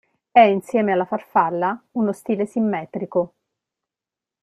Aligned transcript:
È 0.31 0.39
insieme 0.39 0.93
alla 0.93 1.05
farfalla 1.05 1.79
uno 1.91 2.11
stile 2.11 2.47
simmetrico. 2.47 3.33